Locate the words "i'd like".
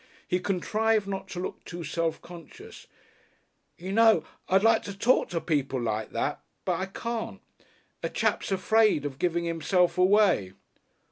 4.49-4.81